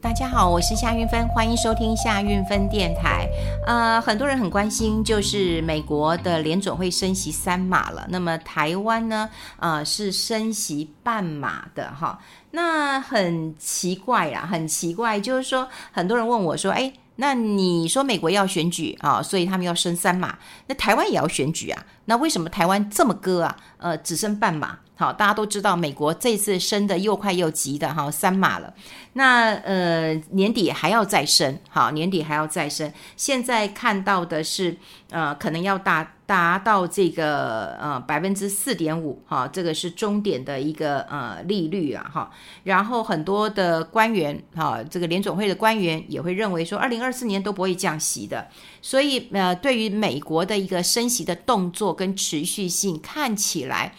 [0.00, 3.28] 大家好，我是夏运芬，欢迎收听夏运芬电台。
[3.66, 12.20] 呃，很多人很关心，就是美国的联准会升息三码了，那么台湾呢，呃，是升息半码的哈。
[12.52, 16.92] 那很奇怪啦，很奇怪，就是说，很多人问我说，哎。
[17.20, 20.38] 那你说美国要选举啊，所以他们要升三码，
[20.68, 23.56] 那台湾也要选举啊，那为什么台湾这么割啊？
[23.78, 24.78] 呃，只升半码。
[24.98, 28.74] 好，大家都知道美国这次升的又快又急的哈，三码了。
[29.12, 32.92] 那呃年底还要再升，好，年底还要再升。
[33.16, 34.76] 现在看到的是，
[35.10, 42.30] 呃，可能要达达到这个呃百分之四点五，哈，这个是终点的一个呃利率啊，哈。
[42.64, 48.48] 然后很多的官员，哈，这个联总会的官员也会认为说，二零二四年都不会降息的。
[48.82, 53.94] 所以呃，对于美国的一个升息的动作跟持续性，看起来。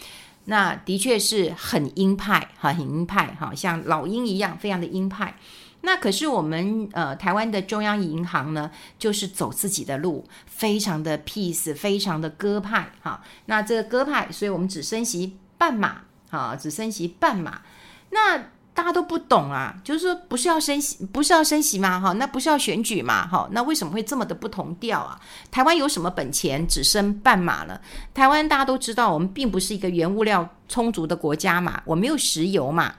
[0.49, 5.35] 那的确是很鹰派哈，很鹰派哈，像老鹰一样，非常的鹰派。
[5.81, 13.21] 那可是我们呃台湾的中央银行呢，就是走自己的路，非常的 peace，非常的鸽派哈。
[13.45, 17.61] 那这个鸽派，所以我们只升息半码哈，只升息半码。
[18.09, 21.99] 那大家都不懂啊，就是说不是要升息，不是要升息嘛？
[21.99, 23.27] 哈，那不是要选举嘛？
[23.27, 25.19] 哈，那为什么会这么的不同调啊？
[25.51, 27.79] 台湾有什么本钱只升半码了？
[28.13, 32.93] 台湾大家都知道，我们并不是一个原物料充足的国家嘛，我没有石油嘛。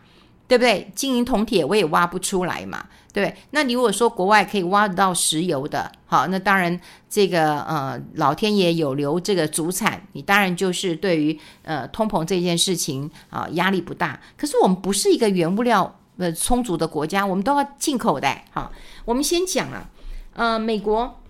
[0.50, 0.90] 对不对？
[0.96, 3.32] 金银铜铁我也挖不出来嘛，对？
[3.52, 14.18] 那你如果说国外可以挖得到石油的，好，那当然这个呃老天爷有留这个祖产，你当然就是对于呃通膨这件事情啊压力不大。
[14.36, 18.36] 可是我们不是一个原物料呃充足的国家，我们都要进口的。
[18.50, 18.72] 好，
[19.04, 19.88] 我们先讲了，
[20.32, 21.20] 呃，美国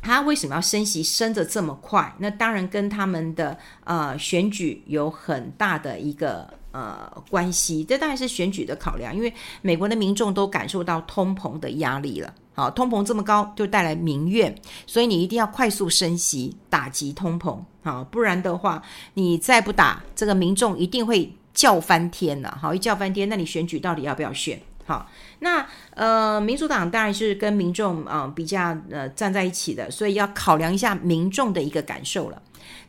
[0.00, 2.14] 它为什么要升息升得这么快？
[2.20, 6.48] 那当然跟他们的呃选举有很大的一个。
[6.76, 9.32] 呃，关系，这当然是选举的考量，因为
[9.62, 12.34] 美国的民众都感受到通膨的压力了。
[12.52, 14.54] 好，通膨这么高，就带来民怨，
[14.86, 17.58] 所以你一定要快速升息，打击通膨。
[17.82, 18.82] 好，不然的话，
[19.14, 22.58] 你再不打，这个民众一定会叫翻天了。
[22.60, 24.60] 好，一叫翻天，那你选举到底要不要选？
[24.84, 25.08] 好，
[25.38, 32.42] 那呃，民主党当然是跟民众啊、比较呃站在一起的，所以要考量一下民众的一个感受了。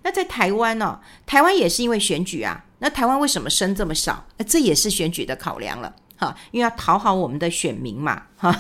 [0.03, 2.65] 那在台湾呢、台湾也是因为选举啊。
[2.79, 4.25] 那台湾为什么升这么少？
[4.37, 8.55] 那这也是选举的考量了，哈，因为要讨好我们的选民嘛，哈，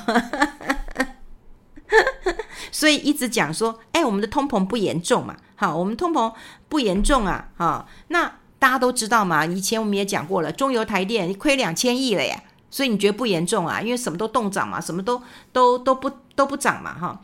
[2.71, 6.33] 所以一直讲说，哎，我们的通膨不严重嘛，好，我们通膨
[6.67, 12.41] 不严重啊，哈，那大家都知道嘛，以前我们也讲过了，中油台电亏两千亿了呀，
[12.71, 13.79] 所以你觉得不严重啊？
[13.81, 15.21] 因为什么都冻涨嘛，什么都
[15.53, 17.21] 都都不都不涨嘛，哈，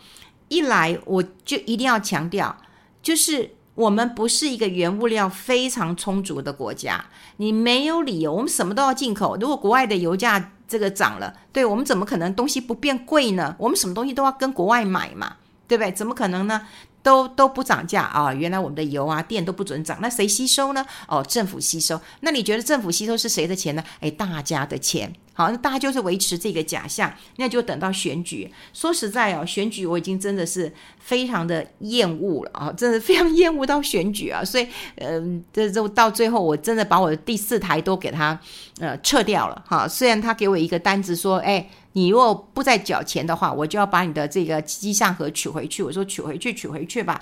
[0.47, 2.55] 一来我就一定要强调，
[3.01, 3.55] 就是。
[3.75, 7.05] 我们不是一个原物料非常充足的国家，
[7.37, 9.35] 你没有理由，我们什么都要进口。
[9.37, 13.55] 如果国外的油价这个涨了，对，我们怎么可能东西不变贵呢？
[13.57, 15.91] 我们什么东西都要跟国外买嘛，对不对？
[15.91, 16.67] 怎么可能呢？
[17.01, 18.33] 都都不涨价啊！
[18.33, 20.85] 原来我们的油啊、电都不准涨，那谁吸收呢？
[21.07, 21.99] 哦，政府吸收。
[22.21, 23.83] 那你觉得政府吸收是谁的钱呢？
[23.99, 25.13] 哎，大家的钱。
[25.35, 28.51] 好，那大家就是维持这个假象，那就等到选举。
[28.71, 34.45] 说实在哦，选举我已经真的是非常的厌恶了啊，真的非常厌恶到选举啊。
[34.45, 34.67] 所以，
[34.97, 38.39] 嗯、呃，这这到最后，我真的把我的第四台都给他
[38.79, 39.87] 呃撤掉了哈。
[39.87, 45.81] 虽然他给我一个单子说，哎，你如果不再缴钱的话，我就要把你的这个机上盒取回去。
[45.81, 47.19] 我说取回去，取回去吧。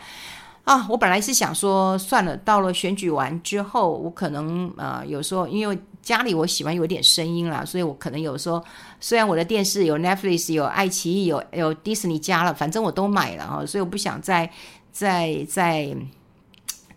[0.64, 5.78] 啊，我本来是想说算了，到了选举完之后，我可能呃有时候因为。
[6.02, 8.60] 家里我喜欢有点声音啦，所以我可能有时候
[9.00, 14.50] 虽然我的电视有 Netflix 有爱奇艺有有迪士尼加了，反正我都买了哈，所以我不想再
[14.92, 15.96] 再再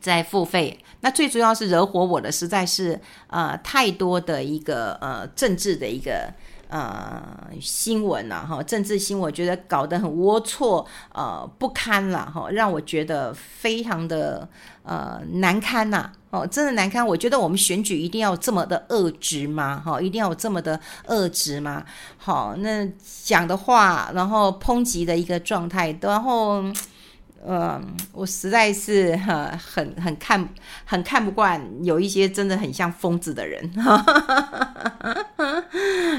[0.00, 0.78] 再付费。
[1.00, 6.32] 那最主要是惹火我的实在是呃太多的一个呃政治的一个。
[6.68, 7.22] 呃，
[7.60, 14.48] 新闻呐，哈，政治新闻，我觉得搞得很龌龊，呃，不堪了，哈，让我觉得非常的
[14.82, 17.06] 呃难堪呐，哦，真的难堪。
[17.06, 19.82] 我觉得我们选举一定要这么的恶质吗？
[19.84, 21.84] 哈，一定要这么的恶质吗？
[22.16, 22.88] 好，那
[23.24, 26.64] 讲的话，然后抨击的一个状态，然后。
[27.46, 27.78] 呃，
[28.14, 30.48] 我实在是哈很很看
[30.86, 33.70] 很看不惯，有一些真的很像疯子的人。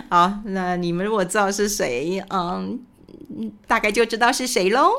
[0.12, 2.80] 好，那你们如果知道是谁，嗯。
[3.68, 4.92] 大概就知道是谁喽，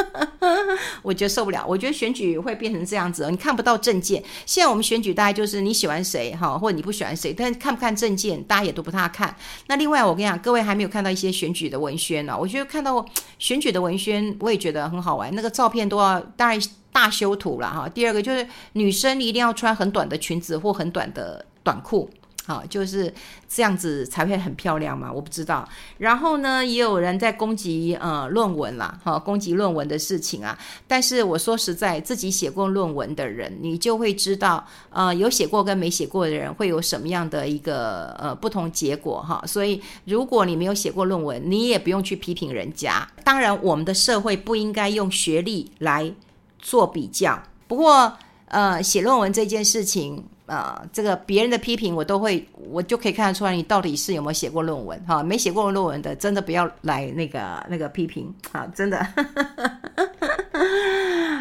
[1.00, 1.64] 我觉得受不了。
[1.66, 4.22] 我觉得选举会变成这样子，你看不到政见。
[4.44, 9.34] 现在我们选举大概就是你喜欢谁哈，或者你不喜欢谁，但看不看政见，大家也都不太看。
[9.68, 12.36] 那另外，我跟你讲，各位还没有看到一些选举的文宣呢。
[12.38, 13.02] 我觉得看到
[13.38, 15.32] 选举的文宣，我也觉得很好玩。
[15.34, 16.60] 那个照片都要当然
[16.92, 17.88] 大修图了哈。
[17.88, 22.10] 第二个就是女生一定要穿很短的裙子或很短的短裤。
[22.46, 23.12] 好，就是
[23.48, 25.12] 这样子才会很漂亮嘛？
[25.12, 25.68] 我不知道。
[25.98, 30.56] 然后呢，也有人在攻击呃论文啦，哈，攻击论文的事情啊。
[30.86, 39.42] 但是我说实在，自己写过论文的人，你就会知道，呃，有写过跟没写过的人会有什么样的一个呃不同结果哈。
[39.44, 43.04] 所以，如果你没有写过论文，你也不用去批评人家。
[43.24, 46.14] 当然，我们的社会不应该用学历来
[46.60, 47.42] 做比较。
[47.66, 48.16] 不过，
[48.46, 50.24] 呃，写论文这件事情。
[50.46, 55.22] 呃，这个别人的批评我都会，我就可以看得出来你到底是有没有写过论文哈。
[55.22, 59.06] 没写过论文的，真的不要来那个那个批评啊，真的。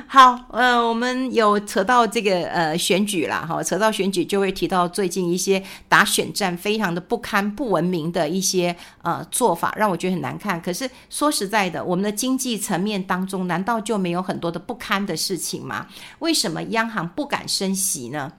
[0.08, 10.62] 好，呃，我们有扯到这个呃选举啦，哈，扯到选举就会提到最近一些打选战非常的不堪、不文明的一些呃做法，让我觉得很难看。
[10.62, 15.88] 可是说实在的，我们的经济层面当中，难道就没有很多的不堪的事情吗？
[16.20, 18.32] 为什么央行不敢升息呢？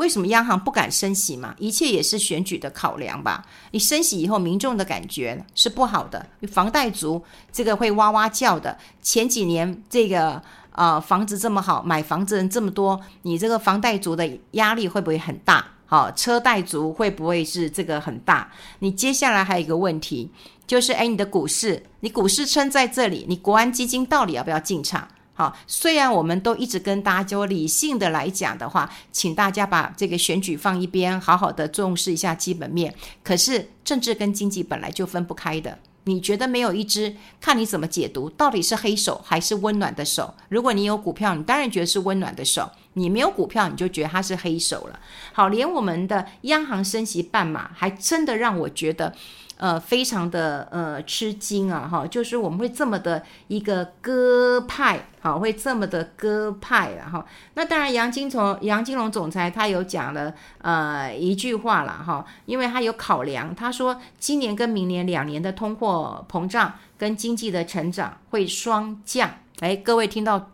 [0.00, 1.54] 为什么央行不敢升息嘛？
[1.58, 3.44] 一切也是选举的考量吧。
[3.70, 8.78] 你升息以后，民众的感觉是不好的，房贷族这个会哇哇叫的。
[9.02, 10.42] 前几年这个
[10.72, 15.62] 呃房子这么好，买房子人这么多，你这个房贷族的压力会不会很大？
[15.84, 18.50] 好，车贷族会不会是这个很大？
[18.78, 20.30] 你接下来还有一个问题，
[20.66, 25.06] 就是哎，你的股市，你股市撑在这里，你国安基金到底要不要进场？
[25.40, 32.94] 好，虽然我们都一直跟大家就理性的来讲的话，请大家把这个选举放一边，好好的重视一下基本面。
[33.24, 35.78] 可是政治跟经济本来就分不开的。
[36.04, 40.34] 你觉得没有一只，看你怎么解读，到底是黑手还是温暖的手？
[40.50, 45.00] 如果你有股票，你当然觉得是温暖的手；你没有股票，你就觉得它是黑手了。
[45.32, 49.14] 好，连我们的央行升息半码，还真的让我觉得。
[49.60, 57.26] 呃，非常的呃吃惊啊，哈，就是我们会这么的一个鸽派，好，会这么的鸽派了哈。
[57.52, 70.52] 那当然，杨金从杨金龙总裁他有讲了呃一句话了哈，因为他有考量，他说今年跟明年两年的通货膨胀跟经济的成长会双降，哎，各位听到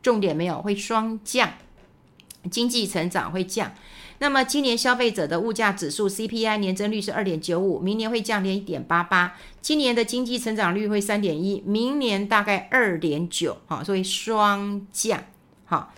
[0.00, 0.62] 重点没有？
[0.62, 1.50] 会双降，
[2.50, 3.70] 经济成长会降。
[4.18, 9.34] 那么今年消费者的物价指数 CPI 年增率是二点九五，明年会降点一点八八。
[9.60, 15.22] 今年的经济成长率会三点一，明年大概二点九，好，所以双降。
[15.66, 15.92] 好，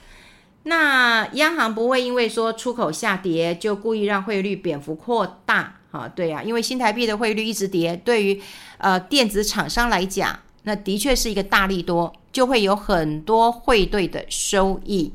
[0.64, 8.42] 那央行不会因为说出口下跌就故意让汇率贬幅扩大，哈，对啊，因为新台币的汇率一直跌，对于
[8.78, 15.12] 呃电子厂商来讲，那的确是一个大利多，就会有很多汇兑的收益。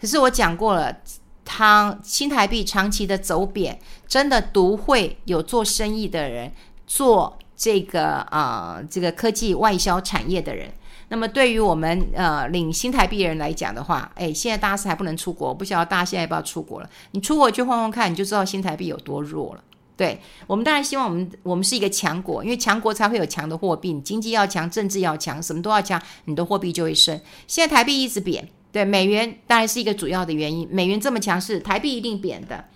[0.00, 0.96] 可是我讲过了。
[1.44, 6.52] 它新台币长期的走贬，真的独会有做生意的人，
[6.86, 10.72] 做这个啊、这个科技外销产业的人。
[11.08, 16.88] 那么对于我们呃领新台币的人来讲的话，哎，现在大家是还不能出国，不晓得大家现在要不要出国了？
[17.10, 19.64] 你出国去晃晃看，你就知道新台币有多弱了。
[19.96, 27.20] 对，我们当然希望我们我们是一个强国，因为强国才会有强的货币，经济要强，政治要强，什么都要强，你的货币就会升。
[27.48, 28.48] 现在台币一直贬。
[28.72, 30.68] 对，美元当然是一个主要的原因。
[30.70, 32.66] 美元这么强势，台币一定贬的。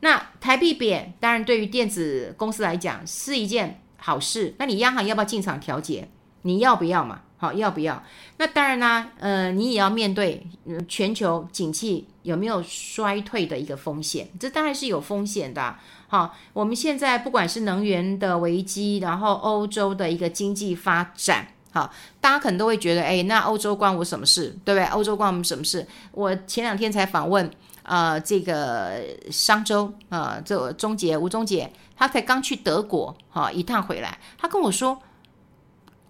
[0.00, 4.54] 那台币贬，当然对于电子公司来讲是一件好事。
[4.58, 6.08] 那你央行要不要进场调节？
[6.42, 7.20] 你要不要嘛？
[7.36, 8.02] 好，要不要？
[8.38, 10.46] 那当然啦，呃，你也要面对
[10.88, 14.28] 全球景气有没有衰退的一个风险。
[14.38, 15.76] 这当然是有风险的。
[16.08, 21.48] 好，我们现在不管是能源的危机，然后欧洲的一个经济发展。
[21.72, 24.84] 好，大家可能都会觉得，哎，那欧洲关我什么事，对不对？
[24.86, 25.86] 欧洲关我们什么事？
[26.12, 27.50] 我前两天才访问，
[27.82, 35.00] 呃，这个商周，呃，这个钟杰吴钟杰，他才刚去德国，哈、一趟回来，他跟我说。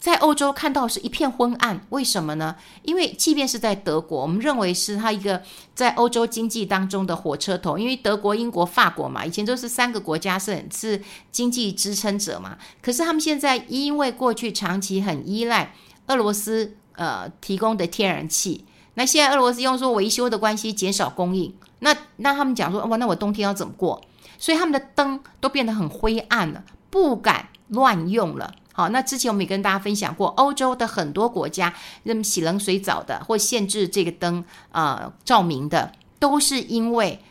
[0.00, 2.56] 在欧洲看到是一片昏暗，为什么呢？
[2.82, 5.42] 因为即便是在德国，我们认为是他一个
[5.74, 12.56] 在欧洲经济当中的火车头，因为德国、英国、法国嘛，以前都是三个国家是很是经济支撑者嘛。
[12.80, 15.74] 可是他们现在因为过去长期很依赖
[16.06, 18.64] 俄罗斯呃提供的天然气，
[18.94, 24.00] 那现在俄罗斯用说维修的关系减少供应，那那他们讲说哇，那我冬天要怎么过？
[24.38, 28.54] 所以他们的灯都变得很灰暗了，不敢乱用了。
[28.80, 31.70] 好，那之前我们也跟大家分享过，欧洲的很多国家，
[32.04, 37.22] 那么洗冷水澡的或限制这个灯呃照明的，都是因为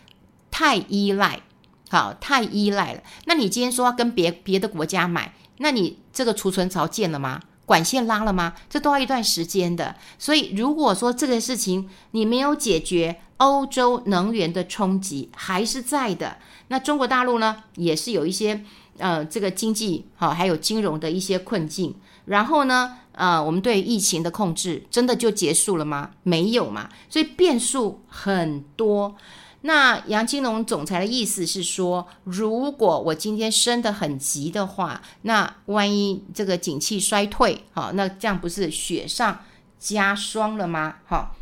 [0.51, 1.41] 太依赖，
[1.89, 3.01] 好，太依赖了。
[3.25, 7.41] 那你今天说要跟别别的国家买，那你这个储存槽建了吗？
[7.65, 8.53] 管线拉了吗？
[8.69, 9.95] 这都要一段时间的。
[10.19, 16.37] 所以如果说这个事情你没有解决，欧洲能源的冲击还是在的。
[16.67, 18.63] 那中国大陆呢，也是有一些。
[18.99, 26.11] 呃，这个经济好，还有金融的一些困境，然后呢，呃，我们对疫情的控制真的就结束了吗？
[26.21, 29.15] 没有嘛，所以变数很多。
[29.61, 39.39] 那杨金龙总裁的意思是说，如果我今天升得很急的话，那万一这个景气衰退，好，那这样不是雪上
[39.77, 40.95] 加霜了吗？
[41.05, 41.35] 好，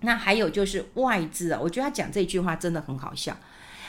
[0.00, 3.36] 那还有就是外资啊，我觉得他讲这句话真的很好笑。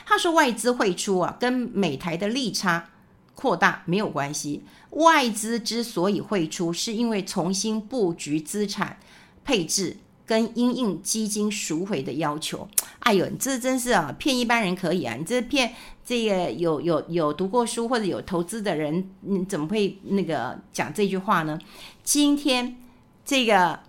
[0.06, 2.90] 他说外资汇出啊，跟美台的利差
[3.36, 4.64] 扩大没有关系。
[4.92, 8.98] 外资之所以汇出，是因为重新布局资产
[9.44, 9.98] 配置。
[10.28, 12.68] 跟因应基金赎回的要求，
[13.02, 15.72] 哎呦，你这真是啊，骗一般人可以啊，你这骗
[16.04, 21.60] 这个有有有读过书或者有投资的人，你怎么会那个讲这句话呢？
[22.04, 22.76] 今天
[23.24, 23.82] 这个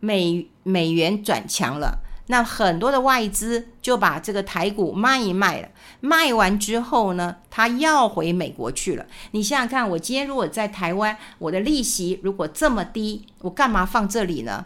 [0.00, 5.68] 美美元转强了，那很多的外资就把这个台股卖一卖了，
[6.00, 9.04] 卖完之后呢，他要回美国去了。
[9.32, 14.64] 你想想看，我今天如果在台湾，我的利息如果这么低，我干嘛放这里呢？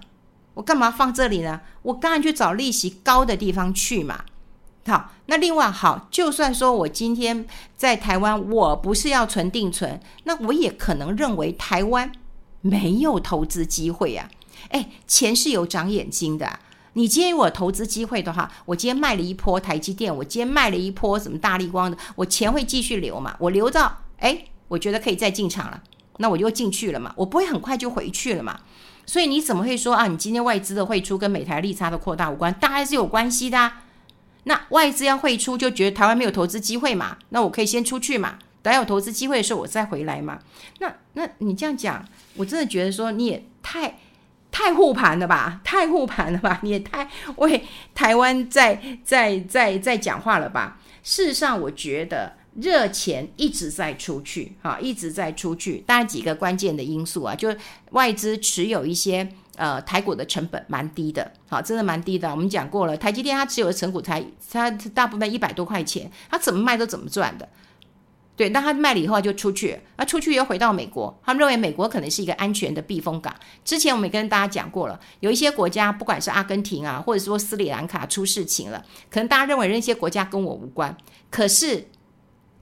[0.55, 1.61] 我干嘛放这里呢？
[1.83, 4.25] 我当然去找利息高的地方去嘛。
[4.87, 7.45] 好，那另外好，就算说我今天
[7.77, 12.11] 在台湾，我不是要存定存，那我也可能认为台湾
[12.61, 14.31] 没有投资机会呀。
[14.71, 16.61] 哎，钱是有长眼睛的。
[16.95, 23.37] 你今天我投资机会的话，我今天卖了一波台积电，我今天卖了一波什么大立光的，我钱会继续留嘛？
[23.39, 25.83] 我留到哎，我觉得可以再进场了，
[26.19, 28.61] 那我就进去了嘛，我不会很快就回去了嘛。
[29.07, 30.07] 所以你怎么会说啊？
[30.07, 33.85] 你今天外资的汇出跟美台利差的扩大无关，当然是有关系的啊。
[34.45, 37.17] 那外资要汇出，就觉得台湾没有投资机会嘛？
[37.31, 38.39] 那我可以先出去嘛？
[38.61, 40.39] 等有投资机会的时候，我再回来嘛？
[40.81, 42.05] 那那你这样讲，
[42.37, 43.99] 我真的觉得说你也太
[44.59, 45.61] 太护盘了吧？
[45.63, 46.59] 太护盘了吧？
[46.65, 50.81] 你也太为台湾在在在在讲话了吧？
[51.05, 52.33] 事实上，我觉得。
[52.61, 55.85] 热钱一直在出去，哈，一直在出去。
[55.87, 57.55] 当然几个关键的因素啊，就
[57.93, 62.29] 外资持有一些呃台股的成本蛮低的，好，真的蛮低的。
[62.29, 67.49] 我们讲过了，台积电它持有的成股才它大部分一百多块钱，它怎么卖都怎么赚的。
[68.39, 73.35] 对，那他卖了以后就出去，那出去又回到美国，他们认为美国可能是一个安全的避风港。
[73.65, 80.97] 之前我们也跟大家讲过了，有一些国家，不管是阿根廷啊，或者说斯里兰卡出事情了，可能大家认为那些国家跟我无关，
[81.31, 81.89] 可是。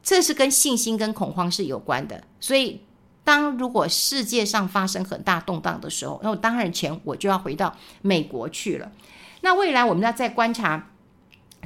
[0.09, 2.81] 这是跟信心跟恐慌是有关的，所以
[3.25, 8.93] 当如果世界上发生很大动荡的时候，那我当然钱我就要回到美国去了。
[9.41, 10.91] 那未来我们要再观察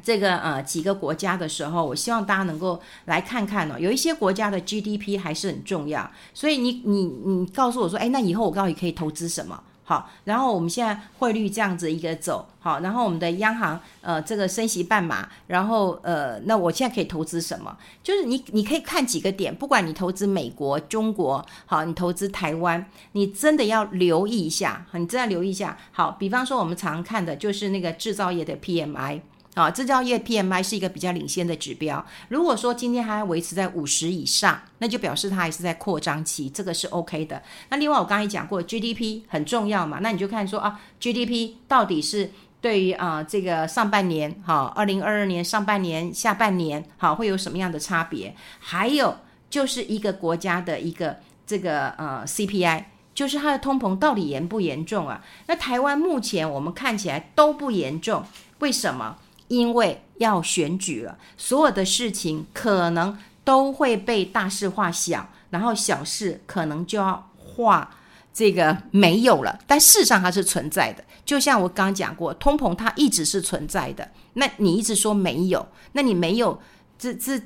[0.02, 9.62] 这个呃几个国家的时候，我希望大家能够来看看哦，有一些国家的 GDP 还是很重要，所以你你你告诉我说，哎，那以后我到底可以投资什么？
[9.82, 17.76] 好，然后我们现在汇率这样子一个走，好，然后我们的央行呃这个升息半码，然后呃那我现在可以投资什么？
[18.00, 25.76] 就是你你可以看几个点，不管你投资美国、中国，好，你投资台湾，你真的要留意一下，你真的要留意一下。
[25.90, 29.22] 好，比方说我们常看的就是那个制造业的 PMI。
[29.54, 32.04] 啊，制造业 PMI 是一个比较领先的指标。
[32.28, 37.42] 如果说今天还维持在五十以上，那就表示它还是在扩张期，这个是 OK 的。
[37.68, 42.30] 那另外我刚才讲过，GDP 很重要嘛，那你就看说啊，GDP 到底是
[42.60, 48.32] 对于啊这个上半年，哈，二零二二年上半年、下半年，好，会有什么样的差别？
[48.60, 49.16] 还有
[49.50, 55.24] 就是一个国家的一个这个呃 CPI，就是它的通膨到底严不严重啊？
[55.48, 58.24] 那台湾目前我们看起来都不严重，
[58.60, 59.16] 为什么？
[59.50, 67.90] 因为要选举了，所有的事情可能都会被大事化小，然后小事可能就要化
[68.32, 69.58] 这个没有了。
[69.66, 74.08] 但事实上它是存在的，就像我刚刚讲过，通膨它一直是存在的。
[74.34, 76.62] 那你一直说没有，那你没有，
[76.96, 77.36] 这这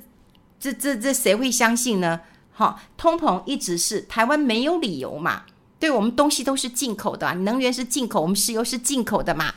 [0.60, 2.20] 这这这谁会相信呢？
[2.52, 5.44] 好，通膨一直是台湾没有理由嘛？
[5.80, 9.54] 对，我们东西都是进口的，能源是进口，我们石油是进口的嘛？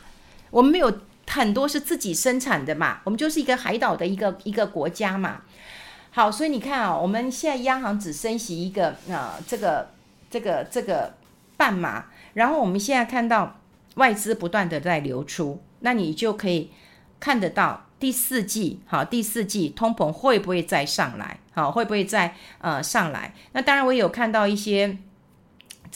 [0.49, 0.89] 我们没有。
[1.27, 5.41] 很多是自己生产的嘛，我们就是一个海岛的一个一个国家嘛。
[6.09, 9.89] 好，所以你看啊、我们现在央行只升息一个啊、这个
[10.31, 11.13] 这个这个
[11.55, 13.59] 半码，然后我们现在看到
[13.95, 16.71] 外资不断的在流出，那你就可以
[17.19, 21.39] 看得到第四季，好，第四季通膨会不会再上来？
[21.53, 23.33] 好，会不会再呃上来？
[23.51, 24.97] 那当然，我有看到一些。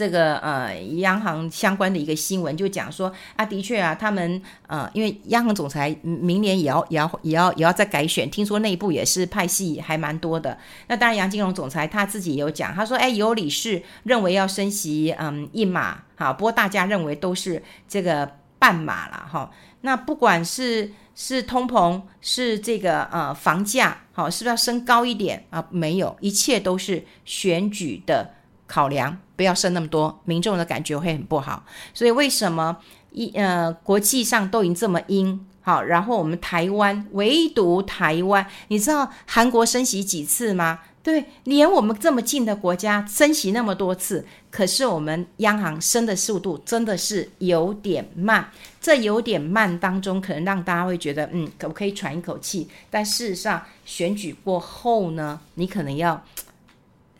[0.02, 10.58] 这个呃，央行相关的一个新闻就讲说啊，的确啊，他们呃，因为央行总裁明年也要也要也要也要再改选，听说内部也是派系还蛮多的。
[10.88, 18.28] 那当然，杨金龙总裁他自己也有讲，他说，哎，有理事认为要升息，嗯，一码，好，不过大家认为都是这个
[18.58, 19.52] 半码了哈。
[19.82, 25.64] 那不管是是通膨，是这个呃房价，好，是不是要升高一点啊？
[25.70, 28.34] 没有，一切都是选举的
[28.72, 29.18] 考量。
[29.36, 31.64] 不要升那么多，民众的感觉会很不好。
[31.96, 32.78] 所以为什么
[33.12, 40.80] 一呃国际上都已经这么阴好，然后我们台湾，唯独台湾，你知道韩国升息几次吗？
[41.02, 48.52] 对，连我们这么近的国家升息那么多次，可是我们央行升的速度真的是有点慢。
[48.80, 52.68] 这有点慢当中，可能让大家会觉得，嗯，可不可以喘一口气？
[52.92, 56.24] 但事实上，选举过后呢，你可能要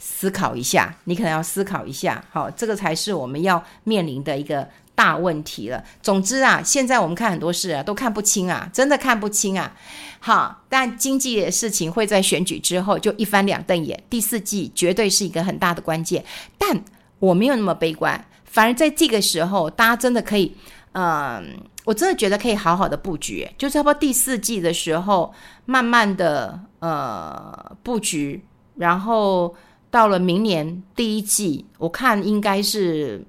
[0.02, 4.68] 思考一下，你可能要思考一下，好，这个才是我们要面临的一个。
[4.94, 5.84] 大问题了。
[6.04, 9.74] 总之啊，现在我们看很多事啊，都看不清啊，真的看不清啊。
[10.20, 14.04] 好，但经济的事情会在选举之后就一翻两瞪眼。
[14.12, 16.24] 第四季绝对是一个很大的关键，
[16.56, 16.84] 但
[17.18, 18.24] 我没有那么悲观。
[18.46, 20.56] 反而在这个时候，大家真的可以，
[20.92, 25.34] 嗯、我真的觉得可以好好的布局，就是差不多第四季的时候，
[25.66, 28.44] 慢慢的呃布局，
[28.76, 29.56] 然后
[29.92, 33.24] 到了明年第一季，我看应该是。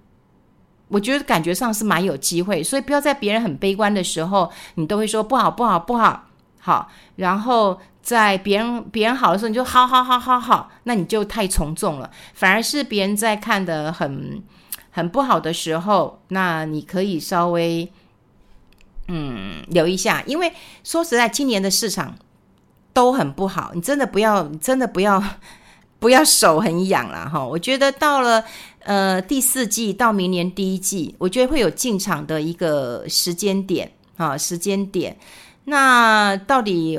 [0.89, 6.29] 我觉得感觉上是蛮有机会，所以不要在别人很悲观的时候，你都会说不好不好不好
[6.61, 12.11] 好，然后在别人别人好的时候，你就好好好好好，那你就太从众了。
[12.35, 14.43] 反而是别人在看得很
[14.91, 17.91] 很不好的时候，那你可以稍微
[19.09, 20.53] 嗯留一下，因为
[20.85, 22.15] 说实在，今年的市场
[22.93, 25.25] 都很不好，你真的不要，真的不要。
[26.03, 28.45] 不要手很痒了哈，我觉得到了
[28.81, 35.17] 呃第四季到明年第一季，我觉得会有进场的一个时间点啊时间点。
[35.67, 36.99] 那到底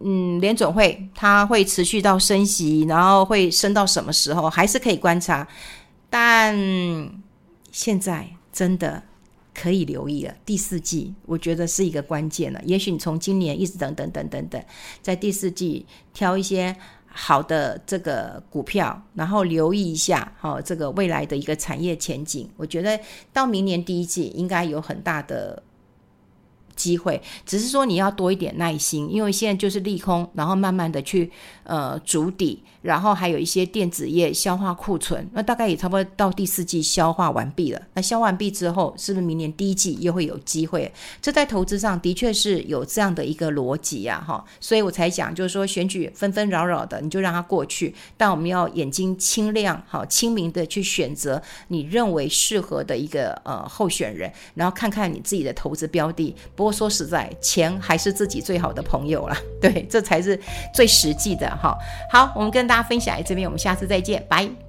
[0.00, 5.46] 嗯联总会它会持续到升息，然后会升到什么时候，还是可以观察。
[6.08, 6.56] 但
[7.70, 9.02] 现在真的
[9.52, 12.60] 可以留意了，第四季我觉得是一个关键了。
[12.64, 14.64] 也许你从今年一直等等等等等，
[15.02, 16.74] 在第四季挑一些。
[17.16, 22.98] 好的，这个股票，然后留意一下，好，这个未来的一个产业前景，我觉得
[23.32, 25.62] 到明年第一季应该有很大的
[26.74, 31.30] 机会，只是说你要多一点耐心，因为现在就是利空，然后慢慢的去
[31.64, 37.80] 呃筑底，然后还有一些电子业消化库存，那大概也差不多到第四季消化完毕了。
[37.94, 40.92] 那消完毕之后，是不是明年第一季又会有机会？
[41.22, 56.34] 这在投资上的确是有这样的一个逻辑呀，哈，所以我才讲，就是说选举纷纷扰扰的，你就让它过去，但我们要眼睛清亮，好清明的去选择你认为适合的一个呃候选人，然后看看你自己的投资标的。
[56.56, 60.38] 不过说实在，钱还是自己最好的朋友了， 对，这才是
[60.72, 61.76] 最实际的哈。
[62.10, 64.63] 好，我们跟大家分享这边，我们下次再见，拜。